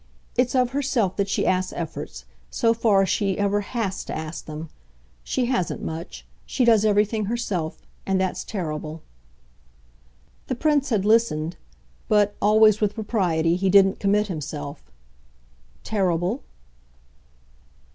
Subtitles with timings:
[0.35, 4.45] It's of herself that she asks efforts so far as she ever HAS to ask
[4.45, 4.69] them.
[5.23, 6.25] She hasn't, much.
[6.43, 7.83] She does everything herself.
[8.03, 9.03] And that's terrible."
[10.47, 11.55] The Prince had listened;
[12.07, 14.81] but, always with propriety, he didn't commit himself.
[15.83, 16.41] "Terrible?"